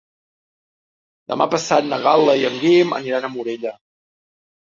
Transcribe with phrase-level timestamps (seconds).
[1.33, 3.75] Demà passat na Gal·la i en Guim aniran a Morella.